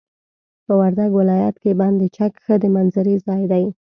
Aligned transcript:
په 0.65 0.73
وردګ 0.79 1.11
ولايت 1.19 1.55
کي 1.63 1.71
بند 1.81 1.99
چک 2.17 2.33
ښه 2.43 2.55
د 2.61 2.65
منظرې 2.75 3.15
ځاي 3.25 3.43
دي. 3.51 3.65